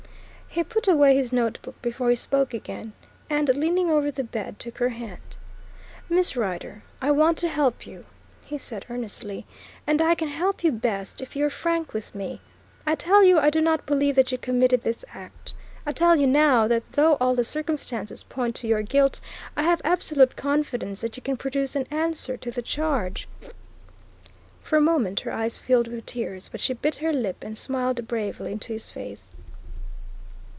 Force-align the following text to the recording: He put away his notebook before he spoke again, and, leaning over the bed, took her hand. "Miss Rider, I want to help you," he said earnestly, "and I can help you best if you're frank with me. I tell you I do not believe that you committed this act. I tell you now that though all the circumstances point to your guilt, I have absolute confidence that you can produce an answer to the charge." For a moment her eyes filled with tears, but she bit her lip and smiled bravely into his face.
He 0.53 0.65
put 0.65 0.85
away 0.85 1.15
his 1.15 1.31
notebook 1.31 1.81
before 1.81 2.09
he 2.09 2.15
spoke 2.17 2.53
again, 2.53 2.91
and, 3.29 3.47
leaning 3.55 3.89
over 3.89 4.11
the 4.11 4.25
bed, 4.25 4.59
took 4.59 4.79
her 4.79 4.89
hand. 4.89 5.21
"Miss 6.09 6.35
Rider, 6.35 6.83
I 7.01 7.09
want 7.11 7.37
to 7.37 7.47
help 7.47 7.87
you," 7.87 8.03
he 8.41 8.57
said 8.57 8.85
earnestly, 8.89 9.45
"and 9.87 10.01
I 10.01 10.13
can 10.13 10.27
help 10.27 10.61
you 10.61 10.73
best 10.73 11.21
if 11.21 11.37
you're 11.37 11.49
frank 11.49 11.93
with 11.93 12.13
me. 12.13 12.41
I 12.85 12.95
tell 12.95 13.23
you 13.23 13.39
I 13.39 13.49
do 13.49 13.61
not 13.61 13.85
believe 13.85 14.15
that 14.15 14.33
you 14.33 14.37
committed 14.37 14.83
this 14.83 15.05
act. 15.13 15.53
I 15.87 15.93
tell 15.93 16.19
you 16.19 16.27
now 16.27 16.67
that 16.67 16.83
though 16.91 17.15
all 17.21 17.33
the 17.33 17.45
circumstances 17.45 18.21
point 18.23 18.53
to 18.57 18.67
your 18.67 18.81
guilt, 18.81 19.21
I 19.55 19.63
have 19.63 19.79
absolute 19.85 20.35
confidence 20.35 20.99
that 20.99 21.15
you 21.15 21.23
can 21.23 21.37
produce 21.37 21.77
an 21.77 21.87
answer 21.89 22.35
to 22.35 22.51
the 22.51 22.61
charge." 22.61 23.25
For 24.61 24.75
a 24.75 24.81
moment 24.81 25.21
her 25.21 25.31
eyes 25.31 25.59
filled 25.59 25.87
with 25.87 26.05
tears, 26.05 26.49
but 26.49 26.59
she 26.59 26.73
bit 26.73 26.97
her 26.97 27.13
lip 27.13 27.41
and 27.41 27.57
smiled 27.57 28.05
bravely 28.05 28.51
into 28.51 28.73
his 28.73 28.89
face. 28.89 29.31